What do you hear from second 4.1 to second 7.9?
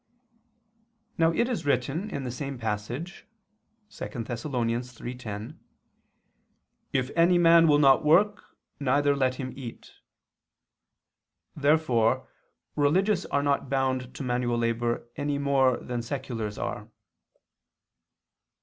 Thess. 3:10): "If any man will